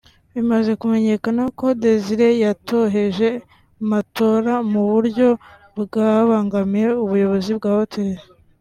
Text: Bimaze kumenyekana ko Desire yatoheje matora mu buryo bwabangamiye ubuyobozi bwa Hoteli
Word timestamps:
Bimaze 0.33 0.71
kumenyekana 0.81 1.43
ko 1.57 1.65
Desire 1.83 2.27
yatoheje 2.43 3.29
matora 3.89 4.53
mu 4.71 4.81
buryo 4.91 5.27
bwabangamiye 5.79 6.89
ubuyobozi 7.05 7.51
bwa 7.59 7.71
Hoteli 7.79 8.23